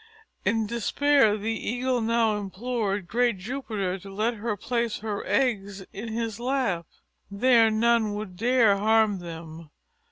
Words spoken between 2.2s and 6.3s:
implored great Jupiter to let her place her eggs in